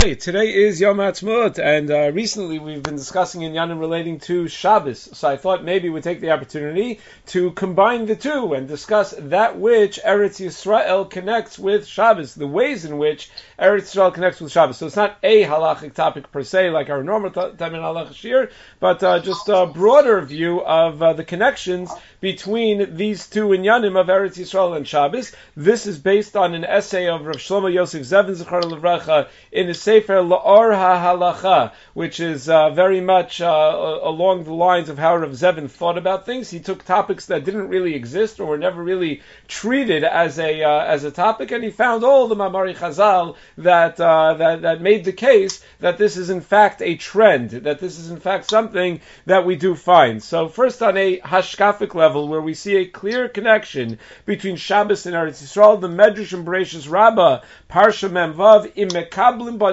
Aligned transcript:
Today 0.00 0.54
is 0.54 0.80
Yom 0.80 0.98
Ha'atzmaut, 0.98 1.58
and 1.58 1.90
uh, 1.90 2.12
recently 2.12 2.60
we've 2.60 2.84
been 2.84 2.94
discussing 2.94 3.40
inyanim 3.40 3.80
relating 3.80 4.20
to 4.20 4.46
Shabbos. 4.46 5.10
So 5.18 5.28
I 5.28 5.36
thought 5.36 5.64
maybe 5.64 5.90
we'd 5.90 6.04
take 6.04 6.20
the 6.20 6.30
opportunity 6.30 7.00
to 7.26 7.50
combine 7.50 8.06
the 8.06 8.14
two 8.14 8.54
and 8.54 8.68
discuss 8.68 9.12
that 9.18 9.58
which 9.58 9.98
Eretz 10.06 10.38
Yisrael 10.38 11.10
connects 11.10 11.58
with 11.58 11.84
Shabbos, 11.84 12.36
the 12.36 12.46
ways 12.46 12.84
in 12.84 12.98
which 12.98 13.28
Eretz 13.58 13.92
Yisrael 13.92 14.14
connects 14.14 14.40
with 14.40 14.52
Shabbos. 14.52 14.76
So 14.76 14.86
it's 14.86 14.94
not 14.94 15.18
a 15.24 15.42
halachic 15.42 15.94
topic 15.94 16.30
per 16.30 16.44
se, 16.44 16.70
like 16.70 16.90
our 16.90 17.02
normal 17.02 17.32
time 17.32 17.74
in 17.74 17.80
halach 17.80 18.14
shir, 18.14 18.52
but 18.78 19.02
uh, 19.02 19.18
just 19.18 19.48
a 19.48 19.66
broader 19.66 20.20
view 20.20 20.60
of 20.60 21.02
uh, 21.02 21.14
the 21.14 21.24
connections 21.24 21.90
between 22.20 22.96
these 22.96 23.26
two 23.26 23.48
inyanim 23.48 24.00
of 24.00 24.06
Eretz 24.06 24.38
Yisrael 24.38 24.76
and 24.76 24.86
Shabbos. 24.86 25.32
This 25.56 25.88
is 25.88 25.98
based 25.98 26.36
on 26.36 26.54
an 26.54 26.64
essay 26.64 27.08
of 27.08 27.26
Rav 27.26 27.38
Shlomo 27.38 27.72
Yosef 27.72 28.02
Zevin 28.02 28.36
Zechar 28.36 28.62
Levracha 28.62 29.28
in 29.50 29.66
his 29.66 29.87
Sefer 29.88 30.16
La'or 30.16 30.70
HaHalacha, 30.74 31.72
which 31.94 32.20
is 32.20 32.50
uh, 32.50 32.68
very 32.68 33.00
much 33.00 33.40
uh, 33.40 34.00
along 34.02 34.44
the 34.44 34.52
lines 34.52 34.90
of 34.90 34.98
how 34.98 35.16
Rav 35.16 35.30
Zevin 35.30 35.70
thought 35.70 35.96
about 35.96 36.26
things. 36.26 36.50
He 36.50 36.60
took 36.60 36.84
topics 36.84 37.24
that 37.26 37.46
didn't 37.46 37.70
really 37.70 37.94
exist 37.94 38.38
or 38.38 38.48
were 38.48 38.58
never 38.58 38.82
really 38.82 39.22
treated 39.46 40.04
as 40.04 40.38
a 40.38 40.62
uh, 40.62 40.84
as 40.84 41.04
a 41.04 41.10
topic, 41.10 41.52
and 41.52 41.64
he 41.64 41.70
found 41.70 42.04
all 42.04 42.28
the 42.28 42.36
Mamari 42.36 42.76
Chazal 42.76 43.36
that, 43.56 43.98
uh, 43.98 44.34
that 44.34 44.60
that 44.60 44.82
made 44.82 45.06
the 45.06 45.12
case 45.14 45.64
that 45.80 45.96
this 45.96 46.18
is 46.18 46.28
in 46.28 46.42
fact 46.42 46.82
a 46.82 46.96
trend, 46.96 47.48
that 47.52 47.80
this 47.80 47.98
is 47.98 48.10
in 48.10 48.20
fact 48.20 48.50
something 48.50 49.00
that 49.24 49.46
we 49.46 49.56
do 49.56 49.74
find. 49.74 50.22
So 50.22 50.48
first 50.48 50.82
on 50.82 50.98
a 50.98 51.18
hashkafic 51.20 51.94
level, 51.94 52.28
where 52.28 52.42
we 52.42 52.52
see 52.52 52.76
a 52.76 52.84
clear 52.84 53.26
connection 53.26 53.98
between 54.26 54.56
Shabbos 54.56 55.06
and 55.06 55.16
Eretz 55.16 55.42
Yisrael, 55.42 55.80
the 55.80 55.88
Medrash 55.88 56.34
and 56.34 56.46
Bereshis 56.46 56.90
Rabbah, 56.90 57.40
Parsha 57.70 58.10
Memvav, 58.10 58.70
im 58.76 58.88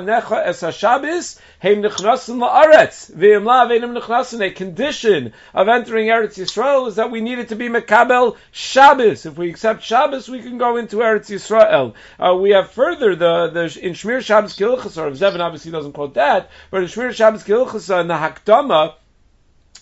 banecha 0.05 0.45
es 0.45 0.61
HaShabbos, 0.61 1.39
heim 1.61 1.81
nechnasin 1.81 2.37
la'aretz, 2.39 3.11
v'im 3.11 3.45
la 3.45 3.67
nechnasin. 3.67 4.45
A 4.45 4.51
condition 4.51 5.33
of 5.53 5.67
entering 5.67 6.07
Eretz 6.07 6.37
Yisrael 6.37 6.87
is 6.87 6.95
that 6.95 7.11
we 7.11 7.21
needed 7.21 7.49
to 7.49 7.55
be 7.55 7.69
mekabel 7.69 8.37
Shabbos. 8.51 9.25
If 9.25 9.37
we 9.37 9.49
accept 9.49 9.83
Shabbos, 9.83 10.29
we 10.29 10.41
can 10.41 10.57
go 10.57 10.77
into 10.77 10.97
Eretz 10.97 11.29
Yisrael. 11.29 11.93
Uh, 12.19 12.35
we 12.35 12.51
have 12.51 12.71
further 12.71 13.15
the, 13.15 13.49
the 13.49 13.79
in 13.81 13.93
Shmir 13.93 14.21
Shabbos 14.21 14.55
Kilchasa, 14.55 14.97
or 14.97 15.11
Zevin 15.11 15.39
obviously 15.39 15.71
doesn't 15.71 15.93
quote 15.93 16.13
that, 16.15 16.49
but 16.71 16.81
in 16.81 16.87
Shmir 16.87 17.13
Shabbos 17.13 17.43
Kilchasa 17.43 18.01
in 18.01 18.07
the 18.07 18.13
Hakdama, 18.13 18.93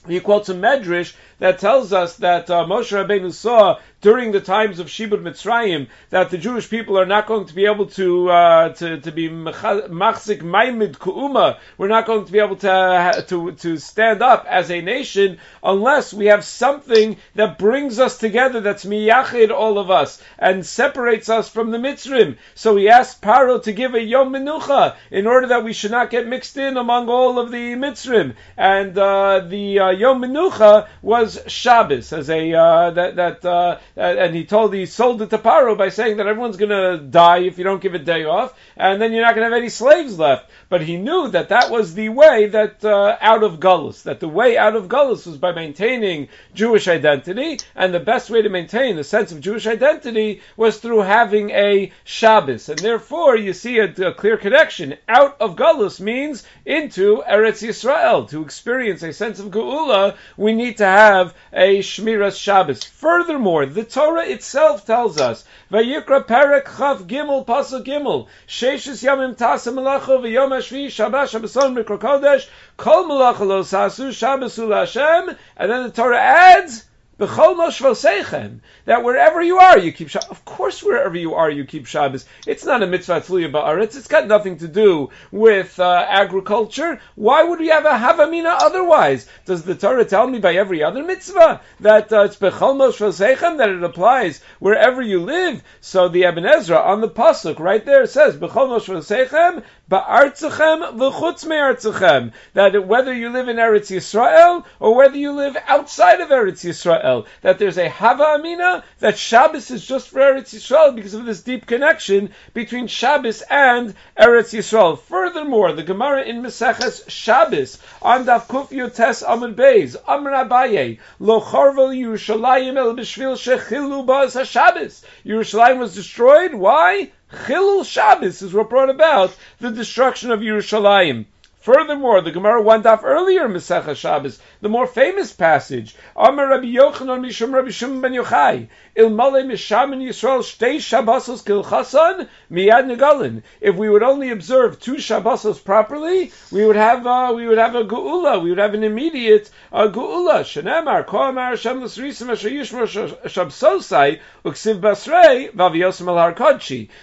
he 0.08 0.20
quotes 0.20 0.50
a 0.50 0.54
medrash 0.54 1.14
that 1.44 1.60
tells 1.60 1.92
us 1.92 2.16
that 2.18 2.50
uh, 2.50 2.64
Moshe 2.64 2.94
Rabbeinu 2.94 3.34
saw 3.34 3.78
during 4.00 4.32
the 4.32 4.40
times 4.40 4.80
of 4.80 4.88
Shibud 4.88 5.22
Mitzrayim 5.24 5.88
that 6.10 6.30
the 6.30 6.38
Jewish 6.38 6.70
people 6.70 6.98
are 6.98 7.06
not 7.06 7.26
going 7.28 7.48
to 7.48 7.54
be 7.56 7.66
able 7.66 7.88
to 7.88 8.30
uh, 8.30 8.70
to, 8.74 9.02
to 9.02 9.12
be 9.12 9.30
machzik 9.30 10.42
maimid 10.42 10.98
kuuma. 10.98 11.58
We're 11.78 11.90
not 11.90 12.06
going 12.06 12.26
to 12.26 12.32
be 12.32 12.40
able 12.40 12.58
to 12.58 13.26
to 13.28 13.52
to 13.52 13.78
stand 13.78 14.22
up 14.22 14.46
as 14.50 14.72
a 14.72 14.82
nation 14.82 15.40
unless 15.62 16.14
we 16.14 16.28
have 16.28 16.46
something 16.46 17.18
that 17.36 17.58
brings 17.58 18.00
us 18.00 18.18
together. 18.18 18.62
That's 18.62 18.86
miyachid 18.86 19.52
all 19.52 19.80
of 19.80 19.92
us 19.92 20.22
and 20.40 20.66
separates 20.66 21.28
us 21.28 21.50
from 21.50 21.72
the 21.72 21.78
Mitzrim. 21.78 22.38
So 22.56 22.76
he 22.78 22.88
asked 22.88 23.22
Paro 23.22 23.62
to 23.64 23.72
give 23.74 23.96
a 23.96 24.02
yom 24.02 24.34
menucha 24.34 24.96
in 25.12 25.28
order 25.28 25.48
that 25.48 25.64
we 25.64 25.74
should 25.74 25.92
not 25.92 26.10
get 26.10 26.28
mixed 26.28 26.56
in 26.58 26.78
among 26.78 27.10
all 27.10 27.40
of 27.40 27.52
the 27.52 27.76
Mitzrim. 27.76 28.36
And 28.56 28.98
uh, 28.98 29.40
the 29.40 29.80
uh, 29.80 29.90
yom 29.92 30.22
menucha 30.22 30.88
was 31.02 31.33
Shabbos 31.48 32.14
as 32.14 32.30
a 32.30 32.54
uh, 32.54 32.92
that 32.92 33.16
that 33.16 33.46
uh, 33.46 33.80
and 33.96 34.36
he 34.36 34.46
told 34.46 34.74
he 34.74 34.86
sold 34.86 35.22
it 35.22 35.30
to 35.30 35.38
Paro 35.38 35.78
by 35.78 35.90
saying 35.90 36.18
that 36.18 36.28
everyone's 36.28 36.58
going 36.58 36.70
to 36.70 37.04
die 37.04 37.40
if 37.40 37.58
you 37.58 37.64
don't 37.64 37.82
give 37.82 37.94
a 37.94 38.00
day 38.00 38.26
off, 38.26 38.54
and 38.76 39.02
then 39.02 39.12
you're 39.12 39.24
not 39.24 39.36
going 39.36 39.48
to 39.48 39.54
have 39.54 39.62
any 39.62 39.70
slaves 39.70 40.18
left. 40.18 40.50
But 40.70 40.82
he 40.82 40.98
knew 40.98 41.30
that 41.30 41.50
that 41.50 41.72
was 41.72 41.94
the 41.94 42.10
way 42.10 42.48
that 42.48 42.84
uh, 42.84 43.18
out 43.22 43.44
of 43.44 43.60
Gullus, 43.60 44.04
that 44.04 44.20
the 44.20 44.28
way 44.28 44.58
out 44.58 44.76
of 44.76 44.88
Gullus 44.88 45.26
was 45.26 45.38
by 45.38 45.52
maintaining 45.52 46.30
Jewish 46.54 46.88
identity, 46.88 47.60
and 47.76 47.94
the 47.94 48.00
best 48.00 48.30
way 48.30 48.42
to 48.42 48.50
maintain 48.50 48.96
the 48.96 49.04
sense 49.04 49.32
of 49.32 49.42
Jewish 49.42 49.68
identity 49.68 50.42
was 50.58 50.80
through 50.80 51.02
having 51.02 51.52
a 51.52 51.92
Shabbos, 52.04 52.70
and 52.70 52.80
therefore 52.80 53.38
you 53.38 53.54
see 53.54 53.80
a, 53.80 53.86
a 53.86 54.14
clear 54.14 54.38
connection. 54.38 54.98
Out 55.08 55.38
of 55.40 55.56
Gullus 55.56 56.00
means 56.00 56.44
into 56.66 57.22
Eretz 57.30 57.62
Yisrael. 57.66 58.30
To 58.30 58.42
experience 58.42 59.04
a 59.04 59.14
sense 59.14 59.40
of 59.40 59.52
Geula, 59.52 60.16
we 60.38 60.54
need 60.54 60.78
to 60.78 60.86
have 60.86 61.23
a 61.54 61.80
Shmiras 61.80 62.38
Shabbos. 62.38 62.84
Furthermore, 62.84 63.66
the 63.68 63.84
Torah 63.84 64.26
itself 64.26 64.86
tells 64.86 65.20
us, 65.20 65.46
Vayikra 65.72 66.26
Perek 66.26 66.64
Chav 66.64 67.08
Gimel 67.08 67.46
Pasuk 67.46 67.86
Gimel, 67.86 68.28
Sheshes 68.48 69.04
Yamim 69.04 69.38
Tasa 69.38 69.72
Melacha 69.72 70.20
V'Yom 70.20 70.50
Hashvi 70.50 70.88
Shabbat 70.88 71.30
Shabbason 71.30 71.78
Mikra 71.78 72.00
Kodesh, 72.00 72.48
Kol 72.78 73.06
Melacha 73.06 73.46
Lo 73.46 73.62
Sasu 73.62 74.10
Shabbasu 74.10 74.74
Hashem, 74.74 75.38
and 75.58 75.72
then 75.72 75.84
the 75.84 75.92
Torah 75.92 76.20
adds, 76.20 76.86
that 77.18 79.04
wherever 79.04 79.42
you 79.42 79.60
are, 79.60 79.78
you 79.78 79.92
keep 79.92 80.10
Shabbos. 80.10 80.30
Of 80.30 80.46
course, 80.46 80.82
wherever 80.82 81.16
you 81.16 81.36
are, 81.36 81.50
you 81.50 81.66
keep 81.66 81.86
Shabbos. 81.86 82.26
It's 82.48 82.66
not 82.66 82.82
a 82.82 82.88
mitzvah 82.88 83.22
tzluya 83.22 83.52
ba'aretz. 83.52 83.96
It's 83.96 84.08
got 84.08 84.28
nothing 84.28 84.58
to 84.58 84.68
do 84.68 85.10
with 85.32 85.80
uh, 85.80 86.06
agriculture. 86.10 87.00
Why 87.16 87.44
would 87.44 87.60
we 87.60 87.68
have 87.68 87.86
a 87.86 87.92
havamina 87.92 88.58
otherwise? 88.62 89.28
Does 89.46 89.64
the 89.64 89.76
Torah 89.76 90.06
tell 90.06 90.28
me 90.28 90.40
by 90.40 90.56
every 90.56 90.84
other 90.84 91.04
mitzvah 91.04 91.62
that 91.82 92.12
uh, 92.12 92.24
it's 92.24 92.38
bechol 92.38 92.76
moshvosechem 92.78 93.58
that 93.58 93.70
it 93.70 93.84
applies 93.84 94.42
wherever 94.60 95.02
you 95.02 95.22
live? 95.22 95.62
So 95.82 96.10
the 96.10 96.24
Ibn 96.24 96.46
Ezra 96.46 96.80
on 96.80 97.02
the 97.02 97.10
pasuk 97.10 97.60
right 97.60 97.86
there 97.86 98.08
says 98.08 98.36
bechol 98.36 98.70
moshvosechem 98.70 99.64
ba'artzachem 99.90 100.98
v'chutz 100.98 101.46
me'artzachem 101.46 102.32
that 102.54 102.88
whether 102.88 103.14
you 103.14 103.30
live 103.30 103.50
in 103.50 103.58
Eretz 103.58 103.92
Yisrael 103.92 104.66
or 104.80 104.96
whether 104.96 105.18
you 105.18 105.34
live 105.34 105.56
outside 105.68 106.20
of 106.20 106.30
Eretz 106.30 106.64
Yisrael 106.66 107.03
Yisrael. 107.04 107.26
That 107.42 107.60
there's 107.60 107.78
a 107.78 107.90
Hava 107.90 108.24
Amina, 108.24 108.84
that 109.00 109.18
Shabbos 109.18 109.72
is 109.72 109.86
just 109.86 110.10
for 110.10 110.20
Eretz 110.20 110.54
Yisrael 110.54 110.96
because 110.96 111.14
of 111.14 111.26
this 111.26 111.42
deep 111.42 111.66
connection 111.66 112.32
between 112.54 112.88
Shabbos 112.88 113.44
and 113.50 113.94
Eretz 114.18 114.54
Yisrael. 114.54 115.00
Furthermore, 115.00 115.74
the 115.74 115.84
Gemara 115.84 116.24
in 116.24 116.42
Meseches 116.42 117.10
Shabbos 117.10 117.80
on 118.02 118.26
Daf 118.26 118.48
Kuf 118.48 118.70
Yotes 118.70 119.24
Amud 119.24 119.56
Beis, 119.56 119.96
Amr 120.08 120.32
Abaye, 120.32 121.00
Lo 121.20 121.42
Charvel 121.42 121.94
Yerushalayim 121.94 122.78
El 122.78 122.96
Bishvil 122.96 123.36
Shechilu 123.36 124.06
Ba'as 124.06 124.40
HaShabbos. 124.40 125.04
Yerushalayim 125.26 125.80
was 125.80 125.96
destroyed. 125.96 126.54
Why? 126.54 127.12
Chilul 127.32 127.84
Shabbos 127.86 128.42
is 128.44 128.54
what 128.54 128.70
brought 128.70 128.92
about 128.92 129.36
the 129.60 129.72
destruction 129.72 130.30
of 130.32 130.42
Yerushalayim. 130.42 131.26
Furthermore, 131.64 132.20
the 132.20 132.32
Gemara 132.32 132.62
went 132.62 132.86
off 132.86 133.06
earlier 133.06 133.48
Masechah 133.48 133.96
Shabbos, 133.96 134.38
the 134.60 134.68
more 134.68 134.86
famous 134.86 135.32
passage, 135.32 135.96
Amar 136.14 136.50
Rabbi 136.50 136.66
Yochanan 136.66 137.26
Mishum 137.26 137.54
Rabbi 137.54 137.70
Shimon 137.70 138.02
ben 138.02 138.12
Yochai, 138.12 138.68
Ilmale 138.98 139.46
Misham 139.46 139.94
in 139.94 140.00
Yisrael 140.00 140.42
Shtei 140.42 140.76
Shabbosos 140.76 141.42
Kilchasan 141.42 142.28
Miyad 142.52 142.94
Negalin. 142.94 143.44
If 143.62 143.78
we 143.78 143.90
would 143.90 144.04
only 144.04 144.30
observe 144.32 144.78
two 144.78 144.96
Shabbosos 144.96 145.64
properly, 145.64 146.34
we 146.52 146.66
would 146.66 146.76
have 146.76 147.08
uh, 147.08 147.32
we 147.34 147.48
would 147.48 147.58
have 147.58 147.76
a 147.76 147.86
Geula, 147.86 148.44
we 148.44 148.50
would 148.50 148.60
have 148.60 148.74
an 148.74 148.84
immediate 148.84 149.50
uh, 149.72 149.88
Geula. 149.88 150.42
Shenemar 150.42 151.08
Ko 151.08 151.30
Amar 151.30 151.52
Hashem 151.52 151.82
L'Srisim 151.82 152.30
Asher 152.30 152.50
Yishmor 152.50 152.88
Shabsosai 153.24 154.20
Uksiv 154.44 154.82
Basrei 154.82 155.50
Vaviyosem 155.54 156.10
Al 156.10 156.18
Har 156.18 156.34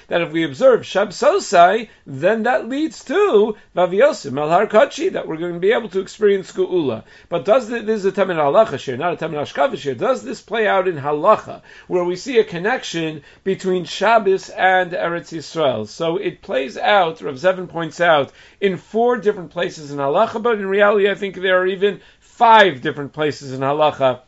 That 0.09 0.21
if 0.21 0.33
we 0.33 0.45
observe 0.45 0.83
Shabsosai, 0.83 1.89
then 2.07 2.43
that 2.43 2.69
leads 2.69 3.03
to 3.05 3.57
Vaviyosem 3.75 4.39
Al 4.39 4.50
Har 4.51 4.67
that 4.67 5.29
we're 5.29 5.37
going 5.37 5.55
to 5.55 5.61
be 5.61 5.71
able 5.71 5.89
to 5.91 6.01
experience 6.01 6.51
Geula. 6.51 7.05
But 7.29 7.45
does 7.45 7.69
this, 7.69 7.85
this 7.85 8.01
is 8.01 8.07
a 8.07 8.11
Temin 8.11 8.35
Halacha 8.35 8.81
shir, 8.81 8.97
not 8.97 9.13
a 9.13 9.17
Temin 9.17 9.41
Hashkavish 9.41 9.79
shir, 9.79 9.95
does 9.95 10.25
this 10.25 10.43
play 10.43 10.67
out 10.67 10.89
in 10.89 10.97
Halacha, 10.97 11.63
where 11.87 12.03
we 12.03 12.17
see 12.17 12.39
a 12.41 12.45
connection 12.45 13.23
between 13.45 13.85
Shabbos 13.85 14.49
and 14.49 14.91
Eretz 14.91 15.33
Yisrael? 15.33 15.87
So 15.87 16.17
it 16.17 16.43
plays 16.43 16.77
out, 16.77 17.21
Rav 17.21 17.37
Zevin 17.37 17.69
points 17.69 18.01
out, 18.01 18.33
in 18.61 18.77
four 18.77 19.19
different 19.19 19.53
places 19.53 19.93
in 19.93 19.99
Halacha, 19.99 20.43
but 20.43 20.59
in 20.59 20.67
reality 20.67 21.09
I 21.09 21.15
think 21.15 21.37
there 21.37 21.63
are 21.63 21.67
even 21.67 22.01
five 22.19 22.81
different 22.81 23.13
places 23.13 23.53
in 23.53 23.61
Halacha 23.61 24.23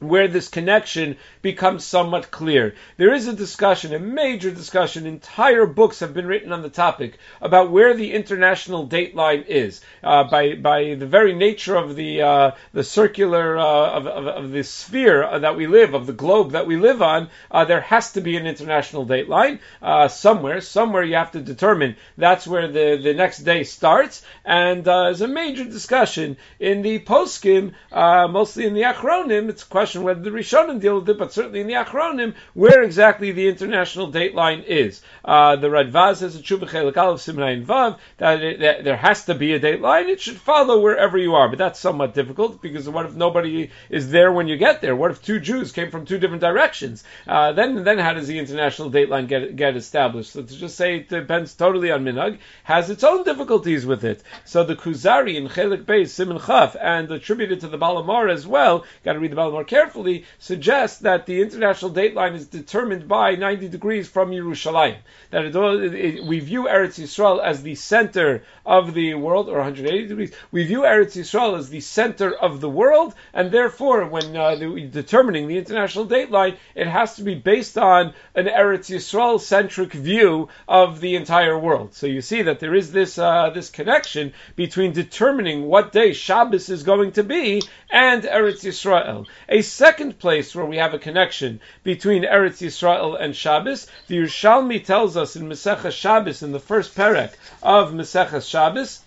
where 0.00 0.28
this 0.28 0.48
connection 0.48 1.16
becomes 1.42 1.84
somewhat 1.84 2.30
clear. 2.30 2.74
There 2.96 3.12
is 3.12 3.26
a 3.26 3.32
discussion, 3.32 3.94
a 3.94 3.98
major 3.98 4.50
discussion, 4.50 5.06
entire 5.06 5.66
books 5.66 6.00
have 6.00 6.14
been 6.14 6.26
written 6.26 6.52
on 6.52 6.62
the 6.62 6.68
topic 6.68 7.18
about 7.40 7.70
where 7.70 7.94
the 7.94 8.12
international 8.12 8.86
date 8.86 9.16
line 9.16 9.44
is. 9.48 9.80
Uh, 10.02 10.24
by, 10.24 10.54
by 10.54 10.94
the 10.94 11.06
very 11.06 11.34
nature 11.34 11.74
of 11.74 11.96
the, 11.96 12.22
uh, 12.22 12.50
the 12.72 12.84
circular, 12.84 13.58
uh, 13.58 13.90
of, 13.90 14.06
of, 14.06 14.26
of, 14.26 14.50
the 14.52 14.62
sphere 14.62 15.38
that 15.40 15.56
we 15.56 15.66
live, 15.66 15.94
of 15.94 16.06
the 16.06 16.12
globe 16.12 16.52
that 16.52 16.66
we 16.66 16.76
live 16.76 17.02
on, 17.02 17.28
uh, 17.50 17.64
there 17.64 17.80
has 17.80 18.12
to 18.12 18.20
be 18.20 18.36
an 18.36 18.46
international 18.46 19.04
date 19.04 19.28
line 19.28 19.58
uh, 19.82 20.06
somewhere. 20.06 20.60
Somewhere 20.60 21.02
you 21.02 21.16
have 21.16 21.32
to 21.32 21.40
determine 21.40 21.96
that's 22.16 22.46
where 22.46 22.68
the, 22.68 23.00
the 23.02 23.14
next 23.14 23.38
day 23.38 23.64
starts. 23.64 24.22
And 24.44 24.86
uh, 24.86 25.04
there's 25.04 25.22
a 25.22 25.28
major 25.28 25.64
discussion 25.64 26.36
in 26.60 26.82
the 26.82 27.00
poskim, 27.00 27.72
mostly 27.92 28.66
in 28.66 28.74
the 28.74 28.82
Achronim, 28.82 29.48
it's 29.48 29.64
a 29.64 29.66
question 29.66 29.87
whether 29.96 30.20
the 30.20 30.30
Rishonim 30.30 30.80
deal 30.80 31.00
with 31.00 31.08
it, 31.08 31.18
but 31.18 31.32
certainly 31.32 31.60
in 31.60 31.66
the 31.66 31.74
Achronim, 31.74 32.34
where 32.54 32.82
exactly 32.82 33.32
the 33.32 33.48
international 33.48 34.08
date 34.08 34.34
line 34.34 34.60
is. 34.66 35.02
Uh, 35.24 35.56
the 35.56 35.68
Radvaz 35.68 36.16
says 36.16 36.36
a 36.36 36.40
Tshuva 36.40 36.68
Chelik 36.68 36.96
Aleph 36.96 37.20
Simnayin 37.20 37.64
Vav 37.64 37.98
that, 38.18 38.42
it, 38.42 38.60
that 38.60 38.84
there 38.84 38.96
has 38.96 39.24
to 39.26 39.34
be 39.34 39.52
a 39.52 39.58
date 39.58 39.80
line. 39.80 40.08
It 40.08 40.20
should 40.20 40.36
follow 40.36 40.80
wherever 40.80 41.18
you 41.18 41.34
are, 41.34 41.48
but 41.48 41.58
that's 41.58 41.78
somewhat 41.78 42.14
difficult 42.14 42.60
because 42.60 42.88
what 42.88 43.06
if 43.06 43.14
nobody 43.14 43.70
is 43.90 44.10
there 44.10 44.32
when 44.32 44.48
you 44.48 44.56
get 44.56 44.80
there? 44.80 44.96
What 44.96 45.10
if 45.10 45.22
two 45.22 45.40
Jews 45.40 45.72
came 45.72 45.90
from 45.90 46.06
two 46.06 46.18
different 46.18 46.40
directions? 46.40 47.04
Uh, 47.26 47.52
then, 47.52 47.84
then 47.84 47.98
how 47.98 48.12
does 48.12 48.26
the 48.26 48.38
international 48.38 48.90
date 48.90 49.08
line 49.08 49.26
get 49.26 49.56
get 49.56 49.76
established? 49.76 50.32
So 50.32 50.42
to 50.42 50.56
just 50.56 50.76
say 50.76 50.96
it 50.96 51.08
depends 51.08 51.54
totally 51.54 51.90
on 51.90 52.04
minhag 52.04 52.38
has 52.64 52.90
its 52.90 53.04
own 53.04 53.24
difficulties 53.24 53.86
with 53.86 54.04
it. 54.04 54.22
So 54.44 54.64
the 54.64 54.76
Kuzari 54.76 55.36
in 55.36 55.48
Chelik 55.48 55.84
Beis 55.84 56.08
Simon 56.08 56.38
Chaf 56.38 56.76
and 56.80 57.10
attributed 57.10 57.60
to 57.60 57.68
the 57.68 57.78
Baal 57.78 58.02
HaMaor 58.02 58.32
as 58.32 58.46
well. 58.46 58.84
Got 59.04 59.14
to 59.14 59.20
read 59.20 59.32
the 59.32 59.36
Baal 59.36 59.52
HaMaor 59.52 59.66
carefully. 59.66 59.77
Carefully 59.78 60.24
suggests 60.40 60.98
that 61.02 61.26
the 61.26 61.40
international 61.40 61.92
date 61.92 62.12
line 62.12 62.34
is 62.34 62.46
determined 62.46 63.06
by 63.06 63.36
90 63.36 63.68
degrees 63.68 64.08
from 64.08 64.32
Yerushalayim. 64.32 64.96
That 65.30 65.44
it, 65.44 65.94
it, 65.94 66.24
we 66.24 66.40
view 66.40 66.64
Eretz 66.64 66.98
Yisrael 66.98 67.40
as 67.40 67.62
the 67.62 67.76
center 67.76 68.42
of 68.66 68.92
the 68.92 69.14
world, 69.14 69.48
or 69.48 69.58
180 69.58 70.08
degrees. 70.08 70.32
We 70.50 70.64
view 70.64 70.80
Eretz 70.80 71.16
Yisrael 71.16 71.56
as 71.56 71.70
the 71.70 71.78
center 71.78 72.34
of 72.34 72.60
the 72.60 72.68
world, 72.68 73.14
and 73.32 73.52
therefore, 73.52 74.06
when 74.06 74.36
uh, 74.36 74.56
the, 74.56 74.88
determining 74.90 75.46
the 75.46 75.58
international 75.58 76.06
date 76.06 76.32
line, 76.32 76.56
it 76.74 76.88
has 76.88 77.14
to 77.14 77.22
be 77.22 77.36
based 77.36 77.78
on 77.78 78.14
an 78.34 78.46
Eretz 78.46 78.90
Yisrael 78.90 79.40
centric 79.40 79.92
view 79.92 80.48
of 80.66 81.00
the 81.00 81.14
entire 81.14 81.56
world. 81.56 81.94
So 81.94 82.08
you 82.08 82.20
see 82.20 82.42
that 82.42 82.58
there 82.58 82.74
is 82.74 82.90
this 82.90 83.16
uh, 83.16 83.50
this 83.50 83.70
connection 83.70 84.32
between 84.56 84.92
determining 84.92 85.66
what 85.66 85.92
day 85.92 86.14
Shabbos 86.14 86.68
is 86.68 86.82
going 86.82 87.12
to 87.12 87.22
be 87.22 87.62
and 87.90 88.24
Eretz 88.24 88.64
Yisrael. 88.64 89.26
A 89.48 89.62
second 89.70 90.18
place 90.18 90.54
where 90.54 90.64
we 90.64 90.78
have 90.78 90.94
a 90.94 90.98
connection 90.98 91.60
between 91.84 92.24
Eretz 92.24 92.60
Yisrael 92.60 93.20
and 93.20 93.34
Shabbos, 93.34 93.86
the 94.06 94.18
Yerushalmi 94.18 94.84
tells 94.84 95.16
us 95.16 95.36
in 95.36 95.48
Maseches 95.48 95.92
Shabbos 95.92 96.42
in 96.42 96.52
the 96.52 96.60
first 96.60 96.94
parak 96.94 97.32
of 97.62 97.92
Maseches 97.92 98.48
Shabbos. 98.48 99.00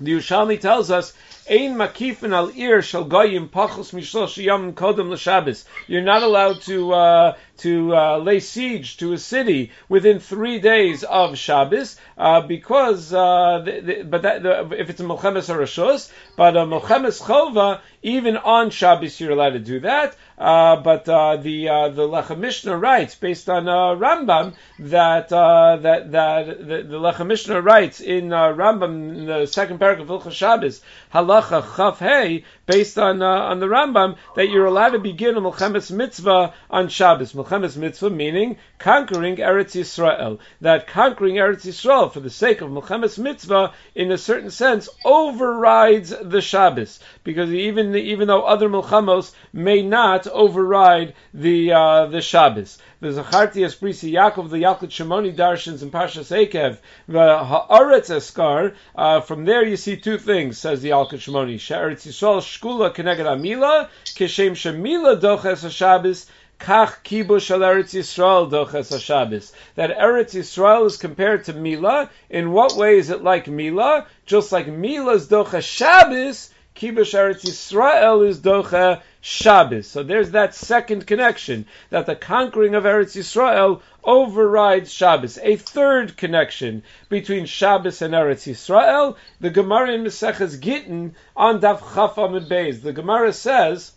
The 0.00 0.12
Yerushalmi 0.12 0.60
tells 0.60 0.90
us 0.90 1.12
Ein 1.50 1.74
makifin 1.74 2.32
al 2.32 2.50
ir 2.50 2.82
shal 2.82 3.04
goyim 3.04 3.48
pachos 3.48 3.92
mishlosh 3.92 4.38
kodem 4.74 5.10
l'Shabbos. 5.10 5.64
You're 5.88 6.00
not 6.00 6.22
allowed 6.22 6.60
to 6.62 6.92
uh, 6.92 7.36
to 7.58 7.94
uh, 7.94 8.18
lay 8.18 8.40
siege 8.40 8.96
to 8.96 9.12
a 9.12 9.18
city 9.18 9.70
within 9.88 10.18
three 10.18 10.58
days 10.58 11.04
of 11.04 11.38
Shabbos 11.38 11.96
uh, 12.16 12.40
because 12.40 13.12
uh, 13.12 13.62
the, 13.64 13.80
the, 13.80 14.02
but 14.02 14.22
that, 14.22 14.42
the, 14.42 14.70
if 14.78 14.90
it's 14.90 15.00
a 15.00 15.04
milchemes 15.04 15.48
or 15.48 15.62
a 15.62 15.98
but 16.36 16.56
a 16.56 16.60
milchemes 16.60 17.20
chova 17.20 17.80
even 18.02 18.36
on 18.36 18.70
Shabbos 18.70 19.20
you're 19.20 19.32
allowed 19.32 19.50
to 19.50 19.58
do 19.58 19.80
that. 19.80 20.16
Uh, 20.42 20.74
but 20.74 21.08
uh, 21.08 21.36
the 21.36 21.68
uh, 21.68 21.88
the 21.90 22.02
Lechem 22.02 22.38
Mishnah 22.38 22.76
writes, 22.76 23.14
based 23.14 23.48
on 23.48 23.68
uh, 23.68 23.94
Rambam, 23.94 24.54
that 24.80 25.28
that 25.28 26.10
that 26.10 26.46
the, 26.58 26.82
the 26.82 26.98
Lechem 26.98 27.28
Mishnah 27.28 27.60
writes 27.60 28.00
in 28.00 28.30
Rambam 28.30 29.18
in 29.18 29.26
the 29.26 29.46
second 29.46 29.78
paragraph 29.78 30.10
of 30.10 30.22
Hilchah 30.22 30.32
Shabbos, 30.32 30.80
Halacha 31.14 31.76
Chaf 31.76 32.00
Hey, 32.00 32.44
based 32.66 32.98
on 32.98 33.22
on 33.22 33.60
the 33.60 33.66
Rambam, 33.66 34.16
that 34.34 34.48
you're 34.48 34.66
allowed 34.66 34.90
to 34.90 34.98
begin 34.98 35.36
a 35.36 35.40
Melchemes 35.40 35.92
Mitzvah 35.92 36.54
on 36.68 36.88
Shabbos. 36.88 37.34
Melchemes 37.34 37.51
Mitzvah 37.52 38.10
meaning 38.10 38.56
conquering 38.78 39.36
Eretz 39.36 39.78
Yisrael. 39.78 40.38
That 40.60 40.86
conquering 40.86 41.36
Eretz 41.36 41.66
Yisrael 41.66 42.12
for 42.12 42.20
the 42.20 42.30
sake 42.30 42.60
of 42.60 42.70
Melchemes 42.70 43.18
Mitzvah, 43.18 43.72
in 43.94 44.10
a 44.10 44.18
certain 44.18 44.50
sense, 44.50 44.88
overrides 45.04 46.14
the 46.22 46.40
Shabbos 46.40 47.00
because 47.24 47.50
even 47.52 47.94
even 47.94 48.28
though 48.28 48.42
other 48.42 48.68
Melchamos 48.68 49.32
may 49.52 49.82
not 49.82 50.26
override 50.26 51.14
the 51.34 51.72
uh, 51.72 52.06
the 52.06 52.22
Shabbos. 52.22 52.78
The 53.00 53.08
Zacharti 53.08 53.66
Esprisi 53.66 54.12
Yaakov, 54.12 54.50
the 54.50 54.58
Yalkut 54.58 54.90
Shimoni 54.90 55.34
Darshans 55.34 55.82
and 55.82 55.90
Pashas 55.90 56.30
Ekev, 56.30 56.78
the 57.08 57.18
Haaretz 57.18 58.10
Eskar. 58.14 58.76
Uh, 58.94 59.20
from 59.20 59.44
there 59.44 59.66
you 59.66 59.76
see 59.76 59.96
two 59.96 60.18
things, 60.18 60.56
says 60.56 60.82
the 60.82 60.90
Yalkut 60.90 61.18
Shimoni. 61.18 61.58
She'eretz 61.58 62.06
Yisrael 62.06 62.40
Shkula 62.40 62.94
Keneged 62.94 63.26
Amila, 63.26 63.88
Kishem 64.04 64.52
Shemila 64.52 65.20
Doches 65.20 65.64
HaShabbos, 65.64 66.26
Kach 66.62 67.02
kibush 67.02 67.50
al 67.50 67.58
Eretz 67.58 67.92
Yisrael 67.92 68.48
doches. 68.48 69.52
That 69.74 69.98
Eretz 69.98 70.34
Yisrael 70.34 70.86
is 70.86 70.96
compared 70.96 71.46
to 71.46 71.52
Mila. 71.52 72.08
In 72.30 72.52
what 72.52 72.76
way 72.76 72.98
is 72.98 73.10
it 73.10 73.24
like 73.24 73.48
Mila? 73.48 74.06
Just 74.26 74.52
like 74.52 74.68
Mila's 74.68 75.26
docha 75.26 75.60
Shabbos, 75.60 76.50
kibush 76.76 77.14
Eretz 77.14 77.42
Yisrael 77.42 78.28
is 78.28 78.38
docha 78.38 79.02
Shabbos. 79.20 79.88
So 79.88 80.04
there's 80.04 80.30
that 80.30 80.54
second 80.54 81.04
connection 81.04 81.66
that 81.90 82.06
the 82.06 82.14
conquering 82.14 82.76
of 82.76 82.84
Eretz 82.84 83.16
Yisrael 83.16 83.82
overrides 84.04 84.92
Shabbos. 84.92 85.38
A 85.42 85.56
third 85.56 86.16
connection 86.16 86.84
between 87.08 87.46
Shabbos 87.46 88.02
and 88.02 88.14
Eretz 88.14 88.48
Yisrael. 88.48 89.16
The 89.40 89.50
Gemara 89.50 89.94
in 89.94 90.04
Maseches 90.04 90.60
Gittin 90.60 91.16
on 91.36 91.60
Daf 91.60 91.80
Chaf 91.80 92.14
Beis. 92.14 92.82
The 92.82 92.92
Gemara 92.92 93.32
says 93.32 93.90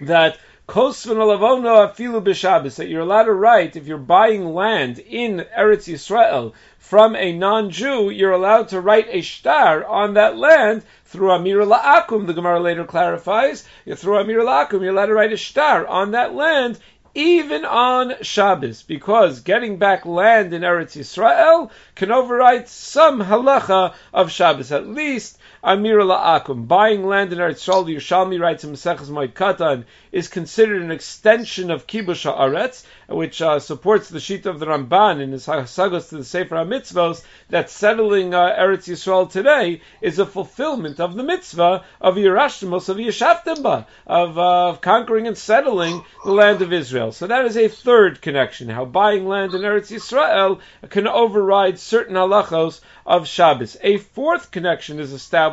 that 0.00 0.38
that 2.76 2.88
you're 2.88 3.00
allowed 3.00 3.22
to 3.22 3.32
write 3.32 3.74
if 3.74 3.86
you're 3.86 3.96
buying 3.96 4.44
land 4.44 4.98
in 4.98 5.46
Eretz 5.58 5.88
Yisrael 5.90 6.52
from 6.78 7.16
a 7.16 7.32
non-Jew, 7.32 8.10
you're 8.10 8.32
allowed 8.32 8.68
to 8.68 8.78
write 8.82 9.06
a 9.08 9.22
shtar 9.22 9.86
on 9.86 10.12
that 10.14 10.36
land 10.36 10.82
through 11.06 11.30
Amir 11.30 11.64
La'akum. 11.64 12.26
The 12.26 12.34
Gemara 12.34 12.60
later 12.60 12.84
clarifies 12.84 13.66
You 13.86 13.94
through 13.94 14.18
Amir 14.18 14.42
La'akum, 14.42 14.82
you're 14.82 14.90
allowed 14.90 15.06
to 15.06 15.14
write 15.14 15.32
a 15.32 15.38
shtar 15.38 15.86
on 15.86 16.10
that 16.10 16.34
land 16.34 16.78
even 17.14 17.64
on 17.64 18.22
Shabbos, 18.22 18.82
because 18.82 19.40
getting 19.40 19.78
back 19.78 20.04
land 20.04 20.52
in 20.52 20.60
Eretz 20.60 20.98
Yisrael 20.98 21.70
can 21.94 22.12
override 22.12 22.68
some 22.68 23.22
halacha 23.22 23.94
of 24.12 24.30
Shabbos, 24.30 24.70
at 24.70 24.86
least 24.86 25.38
Amir 25.62 25.98
La'akum. 26.00 26.68
Buying 26.68 27.04
land 27.04 27.32
in 27.32 27.40
Eretz 27.40 27.66
Yisrael, 27.66 27.84
Yerushalmi 27.92 28.40
writes 28.40 28.62
in 28.62 28.72
Maseches 28.72 29.10
Moed 29.10 29.32
Katan, 29.32 29.84
is 30.12 30.28
considered 30.28 30.82
an 30.82 30.92
extension 30.92 31.72
of 31.72 31.86
Kibush 31.86 32.24
Ha'aretz, 32.24 32.84
which 33.08 33.42
uh, 33.42 33.58
supports 33.58 34.08
the 34.08 34.20
sheet 34.20 34.46
of 34.46 34.60
the 34.60 34.66
Ramban 34.66 35.20
in 35.20 35.32
his 35.32 35.46
Hasagos 35.46 36.10
to 36.10 36.18
the 36.18 36.24
Sefer 36.24 36.54
HaMitzvos, 36.54 37.24
that 37.50 37.70
settling 37.70 38.34
uh, 38.34 38.54
Eretz 38.56 38.88
Yisrael 38.88 39.30
today 39.30 39.80
is 40.00 40.20
a 40.20 40.26
fulfillment 40.26 41.00
of 41.00 41.14
the 41.14 41.24
mitzvah 41.24 41.84
of 42.00 42.14
Yerashmos 42.14 42.88
of 42.88 42.98
Yeshavtimba, 42.98 43.86
of, 44.06 44.38
uh, 44.38 44.68
of 44.68 44.80
conquering 44.80 45.26
and 45.26 45.36
settling 45.36 46.04
the 46.24 46.32
land 46.32 46.62
of 46.62 46.72
Israel. 46.72 47.10
So 47.10 47.26
that 47.26 47.46
is 47.46 47.56
a 47.56 47.66
third 47.66 48.22
connection, 48.22 48.68
how 48.68 48.84
buying 48.84 49.26
land 49.26 49.54
in 49.54 49.62
Eretz 49.62 49.90
Yisrael 49.90 50.60
can 50.88 51.08
override 51.08 51.80
certain 51.80 52.14
halachos 52.14 52.80
of 53.04 53.26
Shabbos. 53.26 53.76
A 53.82 53.96
fourth 53.96 54.52
connection 54.52 55.00
is 55.00 55.12
established 55.12 55.47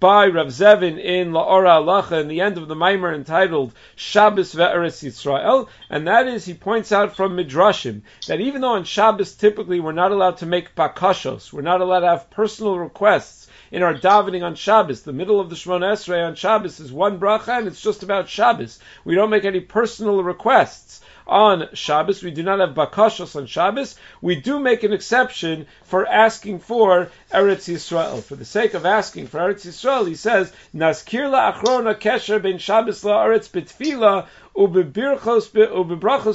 by 0.00 0.26
Rav 0.26 0.48
Zevin 0.48 0.98
in 0.98 1.32
La'or 1.32 1.64
HaHalacha 1.64 2.20
in 2.20 2.28
the 2.28 2.40
end 2.40 2.58
of 2.58 2.68
the 2.68 2.74
Maimer 2.74 3.14
entitled 3.14 3.72
Shabbos 3.96 4.54
Ve'eretz 4.54 5.02
Yisrael, 5.02 5.68
and 5.88 6.06
that 6.06 6.26
is 6.26 6.44
he 6.44 6.54
points 6.54 6.92
out 6.92 7.16
from 7.16 7.36
Midrashim 7.36 8.02
that 8.26 8.40
even 8.40 8.60
though 8.60 8.74
on 8.74 8.84
Shabbos 8.84 9.34
typically 9.34 9.80
we're 9.80 9.92
not 9.92 10.12
allowed 10.12 10.36
to 10.38 10.46
make 10.46 10.74
bakashos, 10.74 11.52
we're 11.52 11.62
not 11.62 11.80
allowed 11.80 12.00
to 12.00 12.08
have 12.08 12.30
personal 12.30 12.78
requests 12.78 13.48
in 13.70 13.82
our 13.82 13.94
davening 13.94 14.44
on 14.44 14.54
Shabbos. 14.54 15.02
The 15.02 15.12
middle 15.12 15.40
of 15.40 15.50
the 15.50 15.56
Shemona 15.56 15.92
Esrei 15.92 16.26
on 16.26 16.34
Shabbos 16.34 16.80
is 16.80 16.92
one 16.92 17.18
bracha 17.18 17.58
and 17.58 17.66
it's 17.66 17.82
just 17.82 18.02
about 18.02 18.28
Shabbos. 18.28 18.78
We 19.04 19.14
don't 19.14 19.30
make 19.30 19.44
any 19.44 19.60
personal 19.60 20.22
requests 20.22 21.00
on 21.26 21.68
Shabbos. 21.72 22.22
We 22.22 22.30
do 22.30 22.42
not 22.42 22.60
have 22.60 22.70
bakashos 22.70 23.36
on 23.36 23.46
Shabbos. 23.46 23.96
We 24.20 24.36
do 24.36 24.58
make 24.58 24.82
an 24.82 24.92
exception 24.92 25.66
for 25.84 26.06
asking 26.06 26.60
for 26.60 27.10
Eretz 27.32 27.72
Yisrael. 27.72 28.22
For 28.22 28.36
the 28.36 28.44
sake 28.44 28.74
of 28.74 28.84
asking 28.84 29.28
for 29.28 29.38
Eretz 29.38 29.66
Yisrael, 29.66 30.06
he 30.06 30.14
says, 30.14 30.52
Naskir 30.74 31.30
la'achrona 31.30 31.94
kesher 31.94 32.42
ben 32.42 32.58
Shabbos 32.58 33.02
la'aretz 33.02 33.48
betfila 33.48 34.26
ubebrachos 34.56 35.50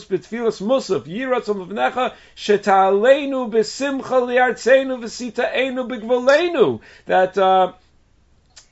betfilas 0.05 0.61
musaf 0.61 1.03
yiratzom 1.03 1.67
v'necha 1.67 2.13
shetaleinu 2.35 3.49
besimcha 3.51 4.01
liartzeinu 4.01 4.99
v'sitaenu 4.99 5.87
begvolenu. 5.87 6.81
That, 7.05 7.37
uh, 7.37 7.73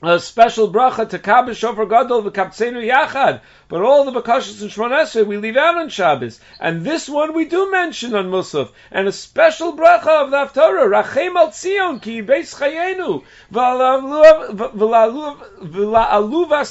a 0.00 0.20
special 0.20 0.72
bracha 0.72 1.08
to 1.08 1.18
Kabbos 1.18 1.56
Shofar 1.56 1.86
Gadol 1.86 2.22
v'Kaptzenu 2.22 2.88
Yachad. 2.88 3.40
But 3.68 3.82
all 3.82 4.04
the 4.10 4.12
Bakashas 4.18 4.62
and 4.62 4.70
Shmon 4.70 5.26
we 5.26 5.36
leave 5.36 5.56
out 5.56 5.76
on 5.76 5.88
Shabbos. 5.90 6.40
And 6.58 6.84
this 6.84 7.06
one 7.08 7.34
we 7.34 7.44
do 7.46 7.70
mention 7.70 8.14
on 8.14 8.30
Musaf. 8.30 8.70
And 8.90 9.08
a 9.08 9.12
special 9.12 9.76
bracha 9.76 10.24
of 10.24 10.30
the 10.30 10.36
Haftarah, 10.38 10.88
Rachem 10.88 11.36
al 11.36 11.48
Tzion, 11.48 12.00
ki 12.00 12.22
beis 12.22 12.54
chayenu, 12.54 13.24
v'la'aluvas 13.52 14.14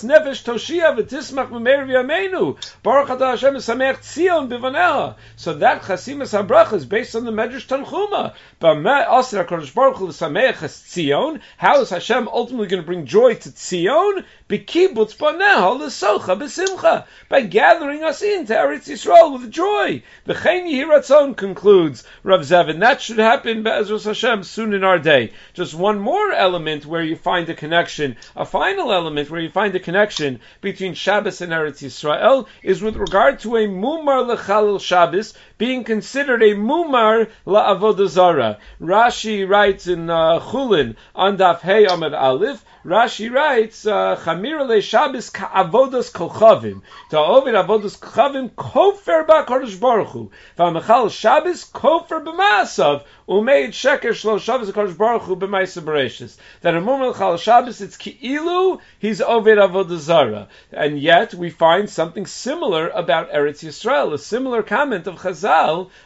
nefesh 0.06 0.44
toshia 0.44 0.96
v'tismach 0.98 1.50
v'meir 1.50 1.86
v'yameinu, 1.86 2.58
Baruch 2.82 3.10
Atah 3.10 3.32
Hashem 3.32 3.56
esamech 3.56 3.98
Tzion 3.98 4.48
b'vaneha. 4.50 5.16
So 5.36 5.54
that 5.56 5.84
Chasimas 5.84 6.34
HaBracha 6.34 6.74
is 6.74 6.86
based 6.86 7.16
on 7.16 7.26
the 7.26 7.32
Medrash 7.32 7.68
Tanchuma. 7.68 8.34
B'meh 8.60 9.06
Asir 9.20 9.44
HaKadosh 9.44 9.74
Baruch 9.76 9.98
Hu 9.98 10.08
l'samech 10.08 10.56
Tzion, 10.56 11.42
how 11.58 11.82
is 11.82 11.92
Hashem 11.92 12.28
ultimately 12.28 12.68
going 12.68 12.82
to 12.82 12.86
bring 12.88 13.06
joy 13.06 13.17
joy 13.18 13.34
to 13.34 13.50
Tzion, 13.50 14.24
b'kibbutz 14.48 15.18
baneh 15.18 15.80
l'socha 15.80 16.38
b'simcha, 16.38 17.08
by 17.30 17.42
gathering 17.42 18.04
us 18.04 18.22
into 18.22 18.54
Eretz 18.54 18.88
Yisrael 18.88 19.34
with 19.34 19.50
joy. 19.50 20.04
V'chein 20.28 20.68
Yihiratzon 20.72 21.36
concludes 21.36 22.04
Rav 22.22 22.42
Zevin. 22.42 22.80
That 22.80 23.02
should 23.02 23.18
happen 23.18 23.64
Be'ezros 23.64 24.06
Hashem 24.06 24.44
soon 24.44 24.72
in 24.76 24.84
our 24.84 25.00
day. 25.00 25.34
Just 25.56 25.74
one 25.74 25.98
more 25.98 26.32
element 26.32 26.86
where 26.86 27.02
you 27.02 27.16
find 27.16 27.50
a 27.50 27.56
connection, 27.56 28.18
a 28.36 28.46
final 28.46 28.94
element 28.94 29.32
where 29.32 29.42
you 29.42 29.50
find 29.50 29.74
a 29.74 29.80
connection 29.80 30.40
between 30.62 30.94
Shabbos 30.94 31.42
and 31.42 31.52
Eretz 31.52 31.82
Yisrael 31.82 32.46
is 32.62 32.84
with 32.84 32.98
regard 32.98 33.40
to 33.40 33.58
a 33.58 33.68
mumar 33.68 34.24
lechalil 34.30 34.80
Shabbos 34.80 35.34
being 35.58 35.84
considered 35.84 36.44
a 36.44 36.54
mumar 36.54 37.30
la'avodah 37.46 38.08
zara. 38.08 38.60
Rashi 38.80 39.48
writes 39.48 39.88
in 39.88 40.10
uh, 40.10 40.40
Chulin 40.40 40.96
on 41.16 41.38
Daf 41.38 41.62
Hey 41.62 41.86
Amid 41.86 42.14
Aleph 42.14 42.64
Rashi 42.86 43.34
writes, 43.34 43.86
uh, 43.86 44.16
Chamir 44.24 44.66
le 44.66 44.82
Shabbos 44.82 45.30
ka'avodos 45.30 46.12
kolchavim. 46.12 46.82
To 47.10 47.18
ovid 47.18 47.56
avodos 47.56 47.98
kolchavim 47.98 48.52
kofer 48.52 49.26
ba'kodesh 49.26 49.80
baruch 49.80 50.10
hu. 50.10 50.32
V'amechal 50.58 51.12
Shabbos 51.12 51.70
kofer 51.72 52.24
b'maasav. 52.24 53.04
Umeid 53.28 53.70
sheker 53.70 54.12
shlo 54.12 54.40
Shabbos 54.40 54.72
kodesh 54.72 54.98
baruch 54.98 55.24
hu 55.24 55.36
b'maisa 55.36 55.82
bereshis. 55.82 56.38
That 56.62 56.76
a 56.76 56.82
moment 56.82 57.18
chal 57.18 57.38
Shabbos, 57.38 57.82
it's 57.82 57.98
ki'ilu, 57.98 58.80
he's 59.00 59.22
ovid 59.22 59.58
avodah 59.58 59.98
zara. 59.98 60.48
And 60.72 61.00
yet, 61.00 61.34
we 61.34 61.50
find 61.50 61.90
something 61.90 62.26
similar 62.26 62.88
about 62.90 63.32
Eretz 63.32 63.66
Yisrael, 63.66 64.14
a 64.14 64.18
similar 64.18 64.64
comment 64.64 65.08
of 65.08 65.16
Chazal 65.16 65.47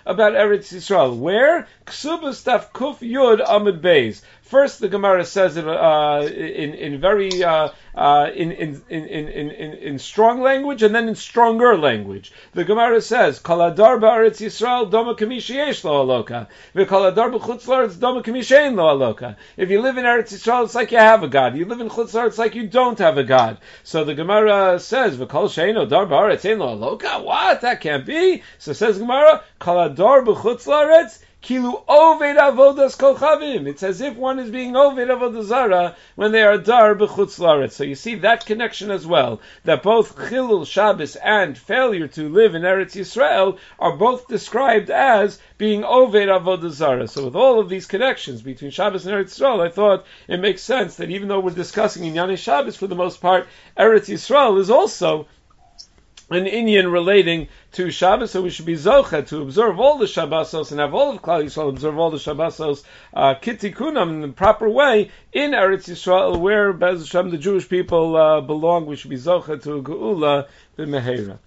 about 0.05 0.33
Eretz 0.33 0.71
Yisrael. 0.73 1.17
Where? 1.17 1.67
Ksubas 1.85 2.43
taf 2.43 2.71
kuf 2.73 2.99
yud 2.99 3.41
amid 3.47 3.81
beis. 3.81 4.21
First, 4.51 4.81
the 4.81 4.89
Gemara 4.89 5.23
says 5.23 5.55
it 5.55 5.65
uh, 5.65 6.27
in 6.29 6.73
in 6.73 6.99
very 6.99 7.41
uh, 7.41 7.69
uh, 7.95 8.29
in, 8.35 8.51
in, 8.51 8.81
in, 8.89 9.05
in, 9.05 9.49
in, 9.49 9.73
in 9.75 9.97
strong 9.97 10.41
language 10.41 10.83
and 10.83 10.93
then 10.93 11.07
in 11.07 11.15
stronger 11.15 11.77
language. 11.77 12.33
The 12.51 12.65
Gemara 12.65 12.99
says, 12.99 13.39
"Kaladar 13.39 13.97
ba'aretz 14.01 14.41
Yisrael 14.41 14.91
doma 14.91 15.17
kamishiyesh 15.17 15.85
lo 15.85 16.05
aloka, 16.05 16.47
v'kaladar 16.75 17.31
b'chutz 17.33 17.65
laretz 17.65 17.93
doma 17.93 18.21
kamishein 18.21 18.75
lo 18.75 18.93
aloka." 18.93 19.37
If 19.55 19.69
you 19.69 19.79
live 19.79 19.97
in 19.97 20.03
Eretz 20.03 20.33
Yisrael, 20.33 20.65
it's 20.65 20.75
like 20.75 20.91
you 20.91 20.97
have 20.97 21.23
a 21.23 21.29
God. 21.29 21.55
You 21.55 21.63
live 21.63 21.79
in 21.79 21.87
chutz 21.87 22.27
it's 22.27 22.37
like 22.37 22.53
you 22.53 22.67
don't 22.67 22.99
have 22.99 23.17
a 23.17 23.23
God. 23.23 23.57
So 23.85 24.03
the 24.03 24.15
Gemara 24.15 24.81
says, 24.81 25.15
"V'kol 25.15 25.47
sheino 25.47 25.87
dar 25.87 26.05
ba'aretz 26.07 26.43
ein 26.51 26.59
lo 26.59 26.75
aloka." 26.75 27.23
What? 27.23 27.61
That 27.61 27.79
can't 27.79 28.05
be. 28.05 28.43
So 28.57 28.73
says 28.73 28.99
Gemara, 28.99 29.45
"Kaladar 29.61 30.25
b'chutz 30.25 30.67
laretz." 30.67 31.19
Kilu 31.43 31.83
oved 31.87 32.37
avodas 32.37 32.95
kolchavim. 32.95 33.65
It's 33.67 33.81
as 33.81 33.99
if 33.99 34.15
one 34.15 34.37
is 34.37 34.51
being 34.51 34.73
oved 34.73 35.07
avodah 35.07 35.43
zara 35.43 35.95
when 36.15 36.31
they 36.31 36.43
are 36.43 36.59
dar 36.59 36.93
b'chutz 36.93 37.39
laretz. 37.39 37.71
So 37.71 37.83
you 37.83 37.95
see 37.95 38.13
that 38.15 38.45
connection 38.45 38.91
as 38.91 39.07
well. 39.07 39.41
That 39.63 39.81
both 39.81 40.15
chilul 40.15 40.67
Shabbos 40.67 41.15
and 41.15 41.57
failure 41.57 42.07
to 42.09 42.29
live 42.29 42.53
in 42.53 42.61
Eretz 42.61 42.95
Yisrael 42.95 43.57
are 43.79 43.97
both 43.97 44.27
described 44.27 44.91
as 44.91 45.39
being 45.57 45.81
oved 45.81 46.27
avodah 46.27 46.69
zara. 46.69 47.07
So 47.07 47.25
with 47.25 47.35
all 47.35 47.59
of 47.59 47.69
these 47.69 47.87
connections 47.87 48.43
between 48.43 48.69
Shabbos 48.69 49.07
and 49.07 49.15
Eretz 49.15 49.39
Yisrael, 49.39 49.65
I 49.65 49.71
thought 49.71 50.05
it 50.27 50.39
makes 50.39 50.61
sense 50.61 50.97
that 50.97 51.09
even 51.09 51.27
though 51.27 51.39
we're 51.39 51.49
discussing 51.49 52.05
in 52.05 52.13
Yani 52.13 52.37
Shabbos 52.37 52.77
for 52.77 52.85
the 52.85 52.93
most 52.93 53.19
part, 53.19 53.47
Eretz 53.75 54.13
Yisrael 54.13 54.59
is 54.59 54.69
also 54.69 55.25
an 56.31 56.47
Indian 56.47 56.89
relating 56.89 57.49
to 57.73 57.91
Shabbos, 57.91 58.31
so 58.31 58.41
we 58.41 58.49
should 58.49 58.65
be 58.65 58.75
zocha 58.75 59.27
to 59.27 59.41
observe 59.41 59.79
all 59.79 59.97
the 59.97 60.05
Shabbosos 60.05 60.71
and 60.71 60.79
have 60.79 60.93
all 60.93 61.11
of 61.11 61.21
Klal 61.21 61.43
Yisrael 61.43 61.69
observe 61.69 61.97
all 61.97 62.09
the 62.09 62.17
Shabbosos 62.17 62.83
uh, 63.13 63.35
kittikunam 63.35 64.09
in 64.09 64.21
the 64.21 64.27
proper 64.29 64.69
way 64.69 65.11
in 65.33 65.51
Eretz 65.51 65.89
Yisrael, 65.89 66.39
where 66.39 66.71
Bez 66.71 67.01
Hashem 67.01 67.31
the 67.31 67.37
Jewish 67.37 67.67
people 67.67 68.15
uh, 68.15 68.41
belong. 68.41 68.85
We 68.85 68.95
should 68.95 69.09
be 69.09 69.17
zocha 69.17 69.61
to 69.63 69.81
Geula 69.81 70.47
b'mehera. 70.77 71.37